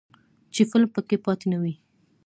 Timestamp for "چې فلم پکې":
0.53-1.17